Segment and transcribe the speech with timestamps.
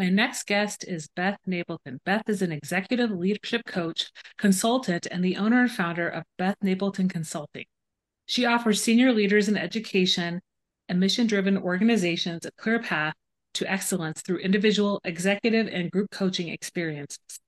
[0.00, 1.98] My next guest is Beth Napleton.
[2.06, 7.10] Beth is an executive leadership coach, consultant, and the owner and founder of Beth Napleton
[7.10, 7.66] Consulting.
[8.24, 10.40] She offers senior leaders in education
[10.88, 13.12] and mission driven organizations a clear path
[13.52, 17.38] to excellence through individual, executive, and group coaching experiences.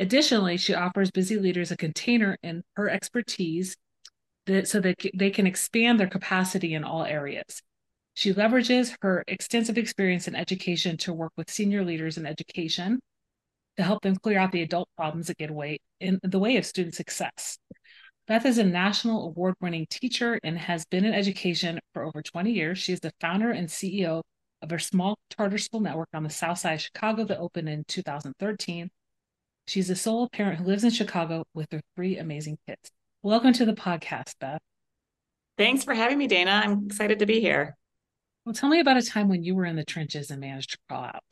[0.00, 3.76] Additionally, she offers busy leaders a container in her expertise
[4.46, 7.62] that, so that they can expand their capacity in all areas.
[8.14, 13.00] She leverages her extensive experience in education to work with senior leaders in education
[13.76, 16.66] to help them clear out the adult problems that get away in the way of
[16.66, 17.58] student success.
[18.28, 22.52] Beth is a national award winning teacher and has been in education for over 20
[22.52, 22.78] years.
[22.78, 24.22] She is the founder and CEO
[24.60, 27.84] of a small charter school network on the south side of Chicago that opened in
[27.88, 28.90] 2013.
[29.66, 32.90] She's a sole parent who lives in Chicago with her three amazing kids.
[33.22, 34.60] Welcome to the podcast, Beth.
[35.56, 36.62] Thanks for having me, Dana.
[36.64, 37.76] I'm excited to be here.
[38.44, 40.78] Well, tell me about a time when you were in the trenches and managed to
[40.88, 41.22] crawl out.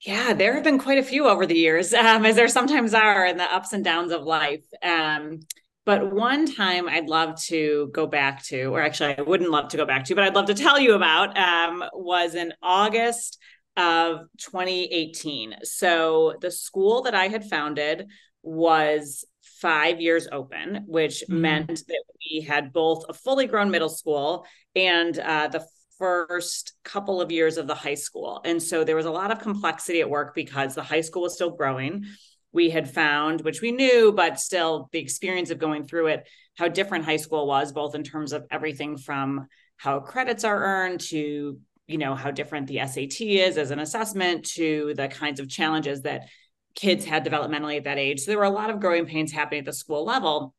[0.00, 3.26] Yeah, there have been quite a few over the years, um, as there sometimes are
[3.26, 4.64] in the ups and downs of life.
[4.82, 5.40] Um,
[5.86, 9.76] but one time I'd love to go back to, or actually I wouldn't love to
[9.76, 13.38] go back to, but I'd love to tell you about, um, was in August
[13.76, 15.56] of 2018.
[15.62, 18.06] So the school that I had founded
[18.42, 21.40] was five years open, which mm-hmm.
[21.40, 25.66] meant that we had both a fully grown middle school and uh, the
[25.98, 28.40] first couple of years of the high school.
[28.44, 31.34] And so there was a lot of complexity at work because the high school was
[31.34, 32.04] still growing.
[32.52, 36.68] We had found, which we knew, but still the experience of going through it, how
[36.68, 41.58] different high school was, both in terms of everything from how credits are earned to
[41.86, 46.02] you know how different the SAT is as an assessment to the kinds of challenges
[46.02, 46.28] that
[46.74, 48.20] kids had developmentally at that age.
[48.20, 50.54] So there were a lot of growing pains happening at the school level.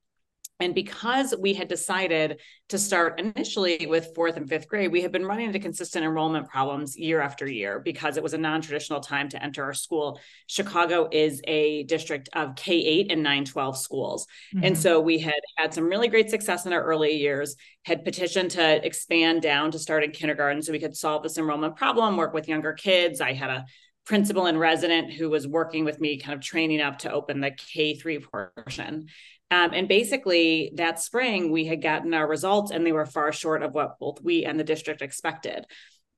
[0.60, 2.40] And because we had decided
[2.70, 6.48] to start initially with fourth and fifth grade, we had been running into consistent enrollment
[6.48, 10.20] problems year after year because it was a non traditional time to enter our school.
[10.48, 14.28] Chicago is a district of K 8 and 9 12 schools.
[14.56, 14.66] Mm-hmm.
[14.66, 18.52] And so we had had some really great success in our early years, had petitioned
[18.52, 22.34] to expand down to start in kindergarten so we could solve this enrollment problem, work
[22.34, 23.20] with younger kids.
[23.20, 23.66] I had a
[24.06, 27.52] principal and resident who was working with me, kind of training up to open the
[27.52, 29.08] K 3 portion.
[29.52, 33.64] Um, and basically, that spring, we had gotten our results and they were far short
[33.64, 35.66] of what both we and the district expected.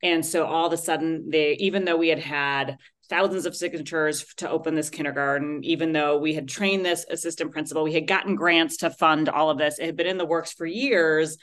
[0.02, 2.78] And so all of a sudden, they, even though we had had
[3.10, 7.84] thousands of signatures to open this kindergarten, even though we had trained this assistant principal,
[7.84, 10.54] we had gotten grants to fund all of this, it had been in the works
[10.54, 11.38] for years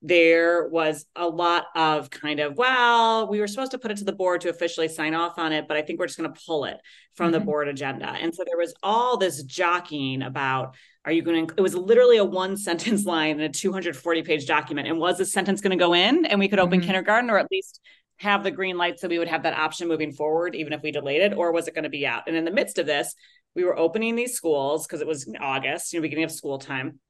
[0.00, 4.04] there was a lot of kind of, well, we were supposed to put it to
[4.04, 6.40] the board to officially sign off on it, but I think we're just going to
[6.46, 6.76] pull it
[7.14, 7.32] from mm-hmm.
[7.32, 8.06] the board agenda.
[8.06, 12.18] And so there was all this jockeying about, are you going to, it was literally
[12.18, 14.86] a one sentence line in a 240 page document.
[14.86, 16.86] And was this sentence going to go in and we could open mm-hmm.
[16.86, 17.80] kindergarten or at least
[18.18, 20.92] have the green light so we would have that option moving forward, even if we
[20.92, 22.24] delayed it, or was it going to be out?
[22.26, 23.14] And in the midst of this,
[23.54, 27.00] we were opening these schools because it was August, you know, beginning of school time.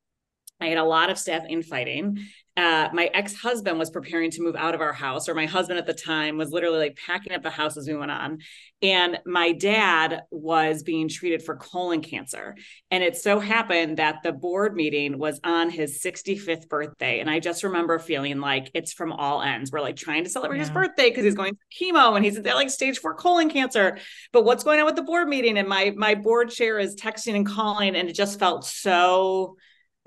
[0.60, 2.19] I had a lot of staff infighting.
[2.58, 5.86] Uh, my ex-husband was preparing to move out of our house or my husband at
[5.86, 8.38] the time was literally like packing up the house as we went on.
[8.82, 12.56] And my dad was being treated for colon cancer.
[12.91, 17.20] And it so happened that the board meeting was on his 65th birthday.
[17.20, 19.70] And i just remember feeling like it's from all ends.
[19.70, 20.64] We're like trying to celebrate yeah.
[20.64, 23.98] his birthday because he's going through chemo and he's at like stage four colon cancer.
[24.32, 25.58] But what's going on with the board meeting?
[25.58, 29.56] And my my board chair is texting and calling and it just felt so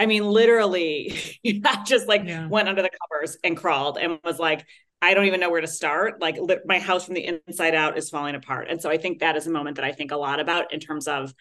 [0.01, 1.13] I mean, literally,
[1.45, 2.47] I just like yeah.
[2.47, 4.65] went under the covers and crawled and was like,
[4.99, 6.19] I don't even know where to start.
[6.19, 8.67] Like li- my house from the inside out is falling apart.
[8.67, 10.79] And so I think that is a moment that I think a lot about in
[10.79, 11.35] terms of,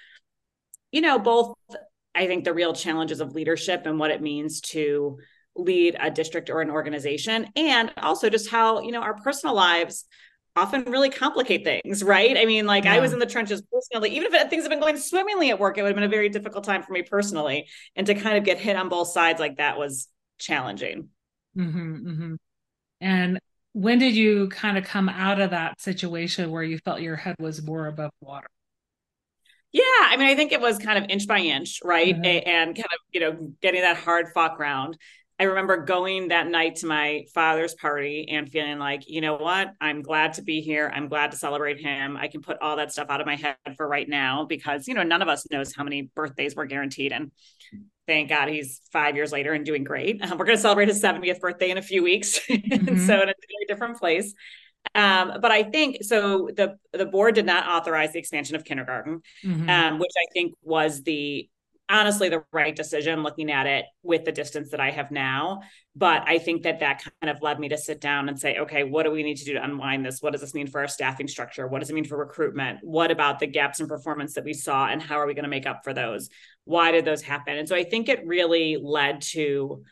[0.93, 1.55] you know, both
[2.15, 5.19] I think the real challenges of leadership and what it means to
[5.57, 10.05] lead a district or an organization and also just how, you know, our personal lives
[10.57, 12.37] often really complicate things, right?
[12.37, 12.95] I mean, like yeah.
[12.95, 15.79] I was in the trenches personally, even if things have been going swimmingly at work,
[15.79, 17.69] it would have been a very difficult time for me personally.
[17.97, 20.09] And to kind of get hit on both sides like that was
[20.39, 21.09] challenging.
[21.57, 22.35] Mm-hmm, mm-hmm.
[23.01, 23.39] And
[23.73, 27.37] when did you kind of come out of that situation where you felt your head
[27.39, 28.49] was more above water?
[29.73, 32.15] Yeah, I mean, I think it was kind of inch by inch, right?
[32.15, 32.49] Mm-hmm.
[32.49, 34.99] And kind of, you know, getting that hard fought ground.
[35.41, 39.73] I remember going that night to my father's party and feeling like, you know what?
[39.81, 40.93] I'm glad to be here.
[40.95, 42.19] I'm glad to celebrate him.
[42.19, 44.93] I can put all that stuff out of my head for right now because, you
[44.93, 47.13] know, none of us knows how many birthdays we're guaranteed.
[47.13, 47.33] And
[48.07, 50.23] thank God he's five years later and doing great.
[50.23, 52.39] Um, we're going to celebrate his 70th birthday in a few weeks.
[52.51, 53.07] Mm-hmm.
[53.07, 54.35] so in a very different place.
[54.95, 56.51] Um, but I think so.
[56.55, 59.69] The the board did not authorize the expansion of kindergarten, mm-hmm.
[59.69, 61.49] um, which I think was the
[61.91, 65.61] honestly the right decision looking at it with the distance that I have now.
[65.97, 68.85] But I think that that kind of led me to sit down and say, okay,
[68.85, 70.23] what do we need to do to unwind this?
[70.23, 71.67] What does this mean for our staffing structure?
[71.67, 72.79] What does it mean for recruitment?
[72.83, 75.51] What about the gaps in performance that we saw and how are we going to
[75.51, 76.31] make up for those?
[76.65, 77.59] Why did those happen?
[77.59, 79.83] And so I think it really led to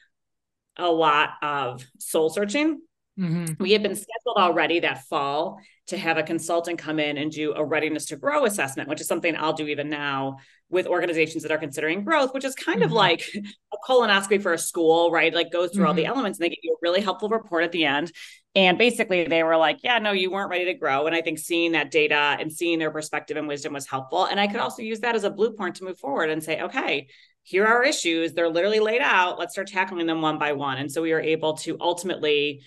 [0.77, 2.81] a lot of soul searching.
[3.19, 3.63] Mm-hmm.
[3.63, 7.53] We had been scheduled already that fall to have a consultant come in and do
[7.55, 10.37] a readiness to grow assessment, which is something I'll do even now
[10.71, 12.87] with organizations that are considering growth, which is kind mm-hmm.
[12.87, 15.33] of like a colonoscopy for a school, right?
[15.35, 15.89] Like goes through mm-hmm.
[15.89, 16.13] all the mm-hmm.
[16.13, 18.13] elements and they give you a really helpful report at the end.
[18.55, 21.07] And basically they were like, yeah, no, you weren't ready to grow.
[21.07, 24.27] And I think seeing that data and seeing their perspective and wisdom was helpful.
[24.27, 27.09] And I could also use that as a blueprint to move forward and say, okay,
[27.45, 28.35] here are issues.
[28.35, 29.39] They're literally laid out.
[29.39, 30.77] Let's start tackling them one by one.
[30.77, 32.63] And so we were able to ultimately,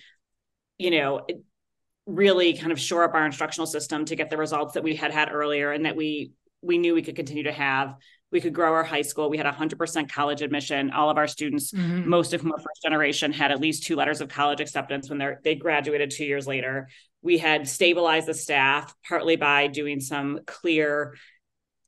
[0.82, 1.24] you know,
[2.06, 5.12] really kind of shore up our instructional system to get the results that we had
[5.12, 7.96] had earlier and that we we knew we could continue to have.
[8.30, 9.28] We could grow our high school.
[9.28, 10.90] We had 100% college admission.
[10.90, 12.08] All of our students mm-hmm.
[12.08, 15.18] most of whom are first generation had at least two letters of college acceptance when
[15.18, 16.88] they they graduated two years later.
[17.20, 21.14] We had stabilized the staff partly by doing some clear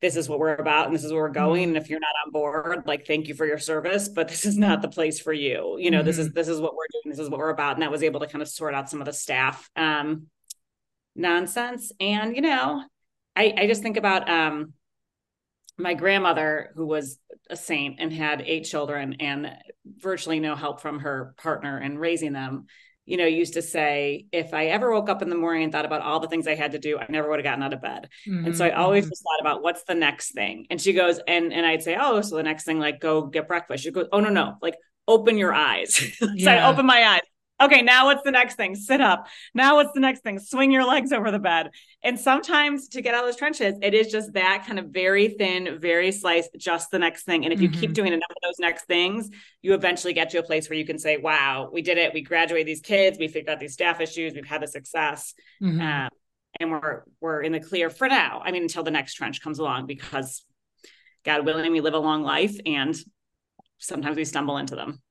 [0.01, 1.77] this is what we're about and this is where we're going mm-hmm.
[1.77, 4.57] and if you're not on board like thank you for your service but this is
[4.57, 6.07] not the place for you you know mm-hmm.
[6.07, 6.35] this is mm-hmm.
[6.35, 8.27] this is what we're doing this is what we're about and that was able to
[8.27, 10.27] kind of sort out some of the staff um
[11.15, 12.83] nonsense and you know
[13.37, 14.73] i i just think about um
[15.77, 17.19] my grandmother who was
[17.51, 19.51] a saint and had eight children and
[19.85, 22.67] virtually no help from her partner in raising them
[23.07, 25.85] you know, used to say, if I ever woke up in the morning and thought
[25.85, 27.83] about all the things I had to do, I never would have gotten out of
[27.83, 28.09] bed.
[28.27, 28.47] Mm-hmm.
[28.47, 29.11] And so I always mm-hmm.
[29.11, 30.67] just thought about what's the next thing.
[30.71, 33.49] And she goes, and and I'd say, oh, so the next thing, like go get
[33.49, 33.85] breakfast.
[33.85, 35.95] She goes, oh no no, like open your eyes.
[36.19, 36.67] so yeah.
[36.67, 37.21] I open my eyes
[37.61, 38.75] okay, now what's the next thing?
[38.75, 39.29] Sit up.
[39.55, 40.39] Now what's the next thing?
[40.39, 41.71] Swing your legs over the bed.
[42.03, 45.29] And sometimes to get out of those trenches, it is just that kind of very
[45.29, 47.45] thin, very sliced, just the next thing.
[47.45, 47.81] And if you mm-hmm.
[47.81, 49.31] keep doing enough of those next things,
[49.63, 52.13] you eventually get to a place where you can say, wow, we did it.
[52.13, 53.19] We graduated these kids.
[53.19, 54.35] We figured out these staff issues.
[54.35, 55.35] We've had the success.
[55.63, 55.81] Mm-hmm.
[55.81, 56.09] Um,
[56.61, 58.41] and we're we're in the clear for now.
[58.45, 60.45] I mean, until the next trench comes along, because
[61.25, 62.95] God willing, we live a long life and
[63.79, 65.03] sometimes we stumble into them.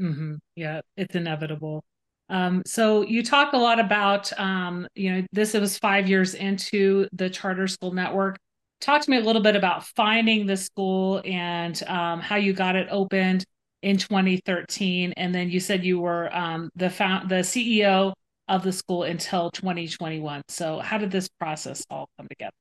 [0.00, 0.34] Mm-hmm.
[0.54, 1.84] Yeah, it's inevitable.
[2.28, 7.06] Um, so you talk a lot about, um, you know, this was five years into
[7.12, 8.36] the charter school network.
[8.80, 12.76] Talk to me a little bit about finding the school and um, how you got
[12.76, 13.44] it opened
[13.82, 18.12] in 2013, and then you said you were um, the found the CEO
[18.48, 20.42] of the school until 2021.
[20.48, 22.52] So how did this process all come together?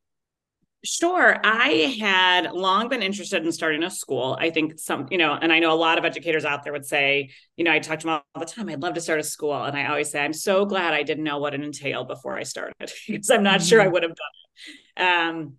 [0.85, 1.35] Sure.
[1.43, 4.37] I had long been interested in starting a school.
[4.39, 6.85] I think some, you know, and I know a lot of educators out there would
[6.85, 9.23] say, you know, I talk to them all the time, I'd love to start a
[9.23, 9.63] school.
[9.63, 12.43] And I always say, I'm so glad I didn't know what it entailed before I
[12.43, 12.75] started
[13.07, 13.67] because I'm not mm-hmm.
[13.67, 13.93] sure I mm-hmm.
[13.93, 14.27] would have done
[14.97, 15.01] it.
[15.01, 15.53] Um,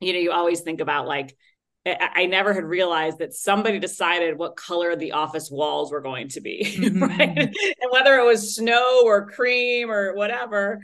[0.00, 1.34] you know, you always think about like,
[1.84, 6.40] I never had realized that somebody decided what color the office walls were going to
[6.40, 7.02] be, mm-hmm.
[7.02, 7.38] right?
[7.38, 10.80] And whether it was snow or cream or whatever,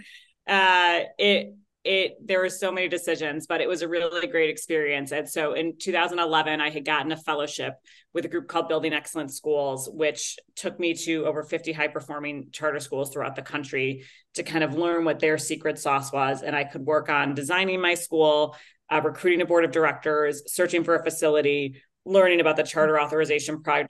[0.48, 1.54] uh, it
[1.88, 5.10] it there were so many decisions but it was a really great experience.
[5.10, 7.74] And so in 2011 i had gotten a fellowship
[8.12, 12.48] with a group called building excellent schools which took me to over 50 high performing
[12.52, 16.42] charter schools throughout the country to kind of learn what their secret sauce was.
[16.42, 18.54] And i could work on designing my school
[18.90, 23.62] uh, recruiting a board of directors searching for a facility learning about the charter authorization
[23.62, 23.86] pro-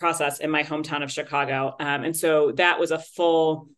[0.00, 1.74] process in my hometown of chicago.
[1.78, 3.68] Um, and so that was a full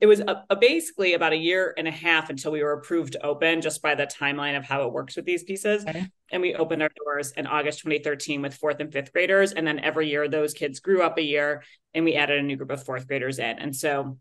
[0.00, 3.14] it was a, a basically about a year and a half until we were approved
[3.14, 5.84] to open just by the timeline of how it works with these pieces.
[5.86, 6.06] Okay.
[6.30, 9.52] and we opened our doors in august 2013 with fourth and fifth graders.
[9.52, 12.56] And then every year those kids grew up a year and we added a new
[12.56, 13.58] group of fourth graders in.
[13.58, 14.18] And so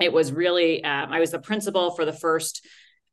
[0.00, 2.66] it was really um, i was the principal for the first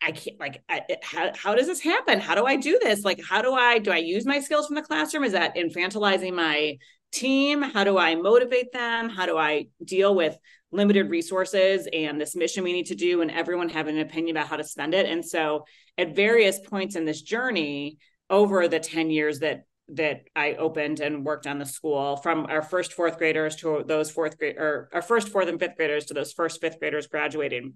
[0.00, 2.20] I can't like I, how, how does this happen?
[2.20, 3.04] How do I do this?
[3.04, 5.24] Like how do I do I use my skills from the classroom?
[5.24, 6.78] Is that infantilizing my
[7.12, 7.62] team?
[7.62, 9.08] How do I motivate them?
[9.08, 10.36] How do I deal with
[10.70, 14.48] limited resources and this mission we need to do and everyone having an opinion about
[14.48, 15.06] how to spend it?
[15.06, 15.64] And so
[15.96, 17.98] at various points in this journey
[18.30, 22.60] over the 10 years that that I opened and worked on the school from our
[22.60, 26.14] first fourth graders to those fourth grade or our first fourth and fifth graders to
[26.14, 27.74] those first fifth graders graduating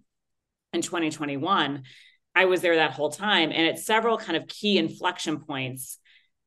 [0.72, 1.82] in 2021.
[2.34, 3.50] I was there that whole time.
[3.52, 5.98] And at several kind of key inflection points,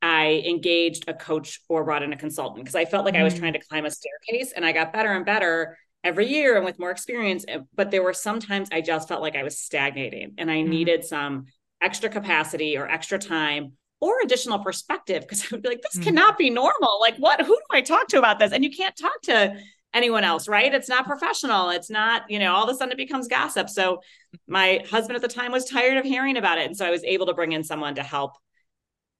[0.01, 3.21] I engaged a coach or brought in a consultant because I felt like mm.
[3.21, 3.39] I was mm.
[3.39, 6.79] trying to climb a staircase and I got better and better every year and with
[6.79, 7.45] more experience.
[7.73, 10.67] But there were sometimes I just felt like I was stagnating and I mm.
[10.67, 11.45] needed some
[11.81, 16.03] extra capacity or extra time or additional perspective because I would be like, this mm.
[16.03, 16.99] cannot be normal.
[16.99, 17.41] Like, what?
[17.41, 18.51] Who do I talk to about this?
[18.51, 19.57] And you can't talk to
[19.95, 20.73] anyone else, right?
[20.73, 21.69] It's not professional.
[21.69, 23.69] It's not, you know, all of a sudden it becomes gossip.
[23.69, 24.01] So
[24.47, 26.67] my husband at the time was tired of hearing about it.
[26.67, 28.33] And so I was able to bring in someone to help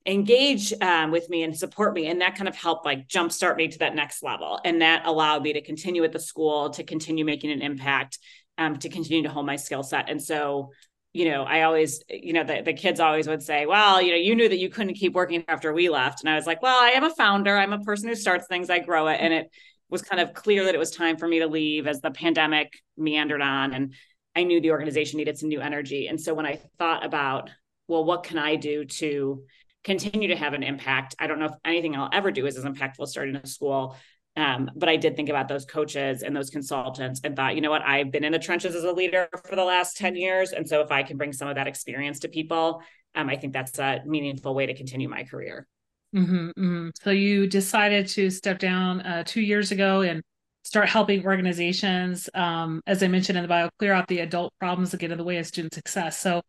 [0.06, 2.08] engage um, with me and support me.
[2.08, 4.60] And that kind of helped like jumpstart me to that next level.
[4.64, 8.20] And that allowed me to continue at the school, to continue making an impact,
[8.58, 10.10] um, to continue to hold my skill set.
[10.10, 10.72] And so
[11.16, 14.18] you know, I always, you know, the, the kids always would say, well, you know,
[14.18, 16.20] you knew that you couldn't keep working after we left.
[16.20, 17.56] And I was like, well, I am a founder.
[17.56, 19.22] I'm a person who starts things, I grow it.
[19.22, 19.50] And it
[19.90, 22.74] was kind of clear that it was time for me to leave as the pandemic
[22.98, 23.74] meandered on.
[23.74, 23.94] And
[24.36, 26.08] I knew the organization needed some new energy.
[26.08, 27.50] And so when I thought about,
[27.88, 29.44] well, what can I do to
[29.84, 31.16] continue to have an impact?
[31.20, 33.96] I don't know if anything I'll ever do is as impactful starting a school.
[34.38, 37.70] Um, but I did think about those coaches and those consultants and thought, you know
[37.70, 40.52] what, I've been in the trenches as a leader for the last 10 years.
[40.52, 42.82] And so if I can bring some of that experience to people,
[43.14, 45.68] um, I think that's a meaningful way to continue my career.
[46.16, 46.90] Mm-hmm, mm-hmm.
[47.02, 50.22] So you decided to step down uh, two years ago and
[50.64, 54.92] start helping organizations, um, as I mentioned in the bio, clear out the adult problems
[54.92, 56.18] that get in the way of student success.
[56.18, 56.42] So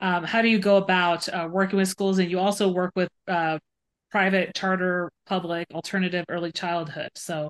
[0.00, 2.18] um, how do you go about uh, working with schools?
[2.18, 3.58] And you also work with uh,
[4.10, 7.10] private, charter, public, alternative early childhood.
[7.14, 7.48] So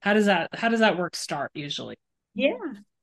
[0.00, 1.96] how does that how does that work start usually?
[2.34, 2.56] Yeah.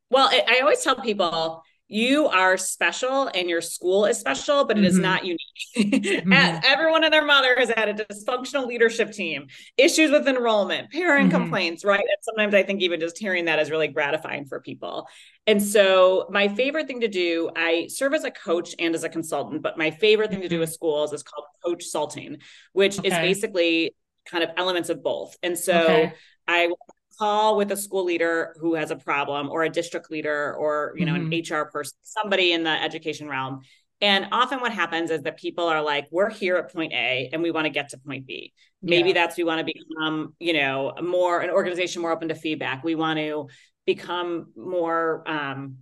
[0.09, 4.81] Well, I always tell people you are special and your school is special, but it
[4.81, 4.87] mm-hmm.
[4.87, 5.39] is not unique.
[5.77, 6.33] mm-hmm.
[6.33, 11.41] Everyone and their mother has had a dysfunctional leadership team, issues with enrollment, parent mm-hmm.
[11.41, 11.99] complaints, right?
[11.99, 15.07] And sometimes I think even just hearing that is really gratifying for people.
[15.45, 19.09] And so, my favorite thing to do, I serve as a coach and as a
[19.09, 20.61] consultant, but my favorite thing to do mm-hmm.
[20.61, 22.39] with schools is called coach salting,
[22.73, 23.07] which okay.
[23.07, 25.37] is basically kind of elements of both.
[25.41, 26.13] And so, okay.
[26.49, 26.69] I
[27.17, 31.05] call with a school leader who has a problem or a district leader or you
[31.05, 31.53] know mm-hmm.
[31.53, 33.61] an hr person somebody in the education realm
[33.99, 37.41] and often what happens is that people are like we're here at point a and
[37.41, 39.13] we want to get to point b maybe yeah.
[39.13, 42.95] that's we want to become you know more an organization more open to feedback we
[42.95, 43.47] want to
[43.85, 45.77] become more um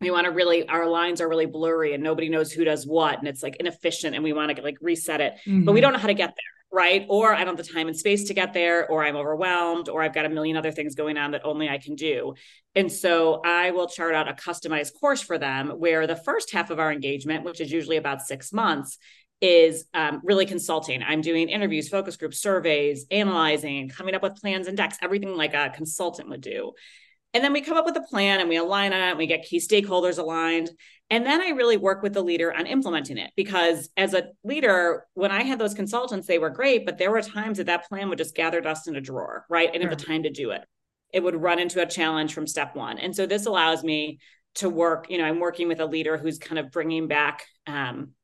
[0.00, 3.18] we want to really our lines are really blurry and nobody knows who does what
[3.18, 5.64] and it's like inefficient and we want to like reset it mm-hmm.
[5.64, 5.84] but we mm-hmm.
[5.84, 7.06] don't know how to get there right?
[7.08, 10.02] Or I don't have the time and space to get there, or I'm overwhelmed, or
[10.02, 12.34] I've got a million other things going on that only I can do.
[12.74, 16.70] And so I will chart out a customized course for them where the first half
[16.70, 18.98] of our engagement, which is usually about six months,
[19.40, 21.02] is um, really consulting.
[21.02, 25.54] I'm doing interviews, focus groups, surveys, analyzing, coming up with plans and decks, everything like
[25.54, 26.72] a consultant would do.
[27.34, 29.10] And then we come up with a plan and we align on it.
[29.10, 30.70] And we get key stakeholders aligned.
[31.10, 35.06] And then I really work with the leader on implementing it because as a leader,
[35.14, 38.08] when I had those consultants, they were great, but there were times that that plan
[38.08, 39.68] would just gather dust in a drawer, right?
[39.72, 39.90] And sure.
[39.90, 40.62] have the time to do it.
[41.12, 42.98] It would run into a challenge from step one.
[42.98, 44.18] And so this allows me
[44.56, 48.14] to work, you know, I'm working with a leader who's kind of bringing back um,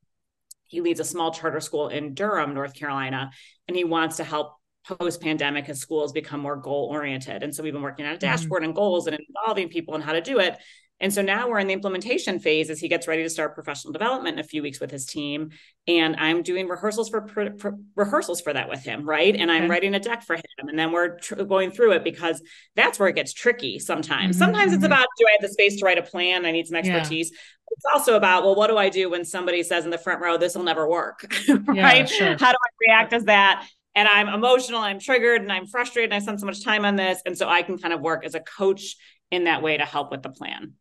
[0.72, 3.30] he leads a small charter school in Durham, North Carolina,
[3.68, 4.54] and he wants to help
[4.86, 7.42] post pandemic as schools become more goal oriented.
[7.42, 8.20] And so we've been working on a mm-hmm.
[8.20, 8.70] dashboard mm-hmm.
[8.70, 10.58] and goals and involving people and how to do it.
[11.02, 13.92] And so now we're in the implementation phase as he gets ready to start professional
[13.92, 15.50] development in a few weeks with his team.
[15.88, 17.26] And I'm doing rehearsals for,
[17.58, 19.34] for rehearsals for that with him, right?
[19.34, 20.42] And I'm writing a deck for him.
[20.58, 22.40] And then we're tr- going through it because
[22.76, 24.36] that's where it gets tricky sometimes.
[24.36, 24.44] Mm-hmm.
[24.44, 24.92] Sometimes it's mm-hmm.
[24.92, 26.46] about do I have the space to write a plan?
[26.46, 27.32] I need some expertise.
[27.32, 27.38] Yeah.
[27.72, 30.36] It's also about, well, what do I do when somebody says in the front row,
[30.36, 31.76] this will never work, right?
[31.76, 32.36] Yeah, sure.
[32.38, 33.66] How do I react as that?
[33.94, 36.96] And I'm emotional, I'm triggered, and I'm frustrated, and I spent so much time on
[36.96, 37.20] this.
[37.26, 38.96] And so I can kind of work as a coach
[39.30, 40.74] in that way to help with the plan.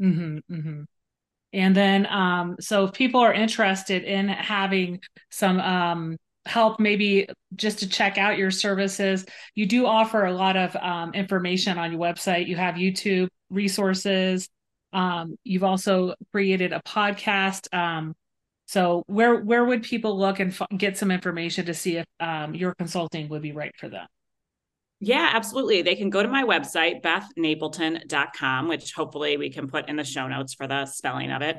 [0.00, 0.82] Mm-hmm, mm-hmm.
[1.52, 7.78] And then, um, so if people are interested in having some um, help, maybe just
[7.78, 12.00] to check out your services, you do offer a lot of um, information on your
[12.00, 12.48] website.
[12.48, 14.48] You have YouTube resources.
[14.92, 17.66] Um, you've also created a podcast.
[18.68, 22.54] So where where would people look and f- get some information to see if um,
[22.54, 24.06] your consulting would be right for them?
[25.00, 25.80] Yeah, absolutely.
[25.80, 30.28] They can go to my website, bethnapleton.com, which hopefully we can put in the show
[30.28, 31.56] notes for the spelling of it.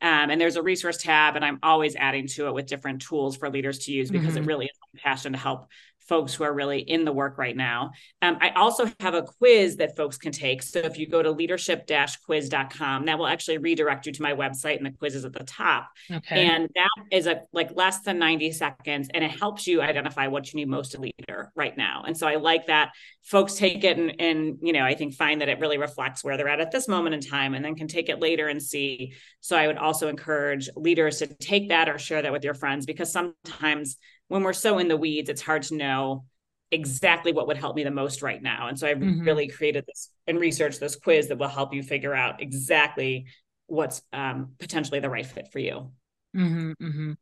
[0.00, 3.36] Um, and there's a resource tab, and I'm always adding to it with different tools
[3.36, 4.44] for leaders to use because mm-hmm.
[4.44, 5.66] it really is my passion to help
[6.08, 7.92] folks who are really in the work right now.
[8.20, 10.62] Um, I also have a quiz that folks can take.
[10.62, 11.88] So if you go to leadership
[12.26, 15.44] quiz.com, that will actually redirect you to my website and the quiz is at the
[15.44, 15.88] top.
[16.10, 16.46] Okay.
[16.46, 20.52] And that is a like less than 90 seconds and it helps you identify what
[20.52, 22.04] you need most a leader right now.
[22.06, 22.92] And so I like that
[23.22, 26.36] folks take it and, and you know, I think find that it really reflects where
[26.36, 29.14] they're at at this moment in time and then can take it later and see.
[29.40, 32.86] So I would also encourage leaders to take that or share that with your friends
[32.86, 33.96] because sometimes
[34.32, 36.24] when we're so in the weeds, it's hard to know
[36.70, 38.68] exactly what would help me the most right now.
[38.68, 39.26] And so I've mm-hmm.
[39.26, 43.26] really created this and researched this quiz that will help you figure out exactly
[43.66, 45.90] what's um, potentially the right fit for you.
[46.34, 47.12] Mm-hmm, mm-hmm.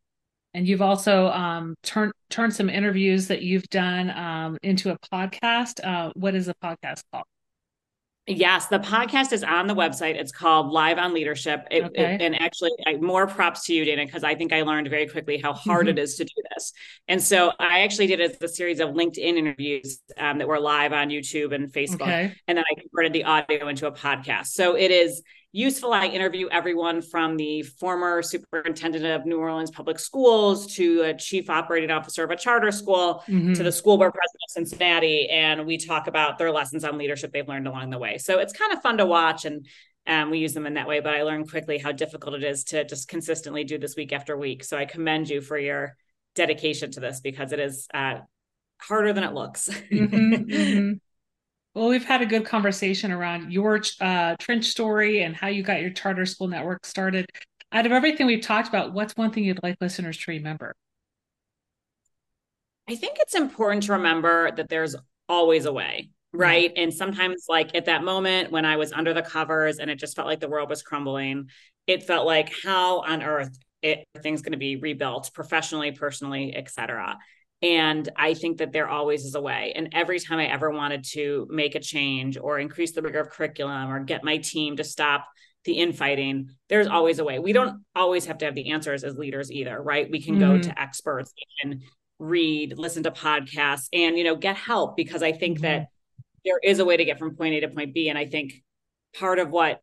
[0.55, 5.85] And you've also um, turned turned some interviews that you've done um, into a podcast.
[5.85, 7.25] Uh, what is the podcast called?
[8.27, 10.15] Yes, the podcast is on the website.
[10.15, 11.67] It's called Live on Leadership.
[11.71, 12.15] It, okay.
[12.15, 15.09] it, and actually, I, more props to you, Dana, because I think I learned very
[15.09, 15.99] quickly how hard mm-hmm.
[15.99, 16.73] it is to do this.
[17.09, 20.93] And so I actually did a, a series of LinkedIn interviews um, that were live
[20.93, 22.03] on YouTube and Facebook.
[22.03, 22.35] Okay.
[22.47, 24.49] And then I converted the audio into a podcast.
[24.49, 25.93] So it is useful.
[25.93, 31.51] I interview everyone from the former superintendent of New Orleans Public Schools to a chief
[31.51, 33.55] operating officer of a charter school mm-hmm.
[33.55, 35.29] to the school board president of Cincinnati.
[35.29, 38.19] And we talk about their lessons on leadership they've learned along the way.
[38.19, 39.67] So it's kind of fun to watch and
[40.07, 41.01] um, we use them in that way.
[41.01, 44.37] But I learned quickly how difficult it is to just consistently do this week after
[44.37, 44.65] week.
[44.65, 45.97] So I commend you for your
[46.37, 48.21] dedication to this because it is uh,
[48.79, 49.69] harder than it looks.
[49.69, 50.93] mm-hmm, mm-hmm.
[51.75, 55.81] Well, we've had a good conversation around your uh, trench story and how you got
[55.81, 57.27] your charter school network started.
[57.71, 60.75] Out of everything we've talked about, what's one thing you'd like listeners to remember?
[62.89, 64.97] I think it's important to remember that there's
[65.29, 66.73] always a way, right?
[66.77, 70.17] And sometimes, like at that moment when I was under the covers and it just
[70.17, 71.51] felt like the world was crumbling,
[71.87, 76.69] it felt like, how on earth it, things going to be rebuilt professionally, personally, et
[76.69, 77.17] cetera.
[77.63, 79.73] And I think that there always is a way.
[79.77, 83.31] And every time I ever wanted to make a change or increase the rigor of
[83.31, 85.27] curriculum or get my team to stop
[85.65, 87.39] the infighting, there's always a way.
[87.39, 90.11] We don't always have to have the answers as leaders either, right?
[90.11, 90.57] We can mm-hmm.
[90.57, 91.83] go to experts and
[92.19, 95.67] read, listen to podcasts, and you know, get help because I think mm-hmm.
[95.67, 95.89] that
[96.47, 98.09] there is a way to get from point A to point B.
[98.09, 98.55] And I think
[99.19, 99.83] part of what,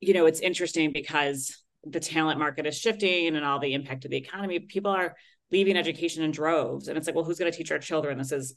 [0.00, 4.10] you know, it's interesting because the talent market is shifting and all the impact of
[4.10, 5.14] the economy, people are
[5.52, 6.88] leaving education in droves.
[6.88, 8.18] And it's like, well, who's going to teach our children?
[8.18, 8.54] This is,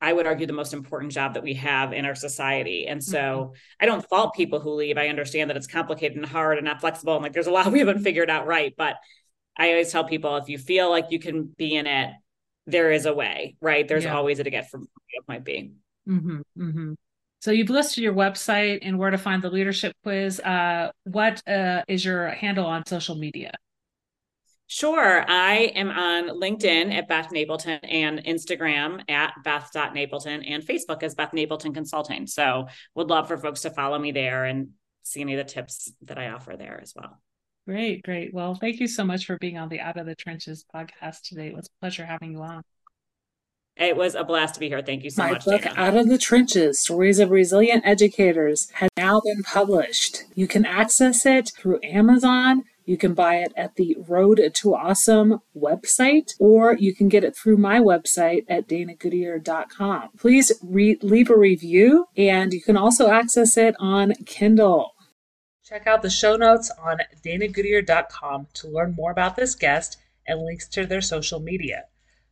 [0.00, 2.86] I would argue, the most important job that we have in our society.
[2.86, 3.54] And so mm-hmm.
[3.80, 4.96] I don't fault people who leave.
[4.96, 7.14] I understand that it's complicated and hard and not flexible.
[7.14, 8.72] And like there's a lot we haven't figured out right.
[8.76, 8.96] But
[9.56, 12.10] I always tell people if you feel like you can be in it,
[12.66, 13.86] there is a way, right?
[13.86, 14.14] There's yeah.
[14.14, 15.72] always a to get from it might be.
[16.08, 16.92] Mm-hmm, mm-hmm.
[17.40, 20.40] So you've listed your website and where to find the leadership quiz.
[20.40, 23.52] Uh, what uh, is your handle on social media?
[24.68, 25.24] Sure.
[25.28, 31.30] I am on LinkedIn at Beth Napleton and Instagram at Beth.Napleton and Facebook as Beth
[31.32, 32.26] Napleton Consulting.
[32.26, 34.70] So would love for folks to follow me there and
[35.02, 37.20] see any of the tips that I offer there as well.
[37.66, 38.34] Great, great.
[38.34, 41.48] Well, thank you so much for being on the Out of the Trenches podcast today.
[41.48, 42.62] It was a pleasure having you on.
[43.76, 44.82] It was a blast to be here.
[44.82, 45.44] Thank you so My much.
[45.44, 45.74] book, Dana.
[45.76, 50.24] Out of the Trenches Stories of Resilient Educators, has now been published.
[50.34, 55.40] You can access it through Amazon you can buy it at the Road to Awesome
[55.56, 60.10] website, or you can get it through my website at danagoodier.com.
[60.16, 64.92] Please re- leave a review, and you can also access it on Kindle.
[65.64, 69.96] Check out the show notes on danagoodier.com to learn more about this guest
[70.28, 71.86] and links to their social media.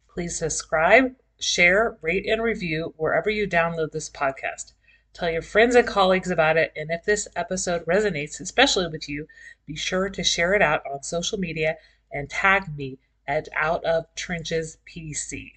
[0.09, 4.74] Please subscribe, share, rate, and review wherever you download this podcast.
[5.14, 9.29] Tell your friends and colleagues about it, and if this episode resonates, especially with you,
[9.64, 11.77] be sure to share it out on social media
[12.11, 12.98] and tag me
[13.29, 15.53] at Out of Trenches PC.